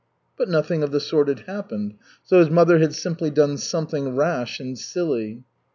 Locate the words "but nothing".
0.35-0.81